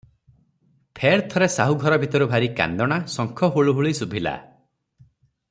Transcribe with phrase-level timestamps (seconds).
[0.99, 4.35] ଫେର୍ ଥରେ ସାହୁ ଘର ଭିତରୁ ଭାରି କାନ୍ଦଣା, ଶଙ୍ଖ ହୁଳହୁଳି ଶୁଭିଲା।